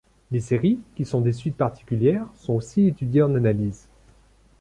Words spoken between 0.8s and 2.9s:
qui sont des suites particulières, sont aussi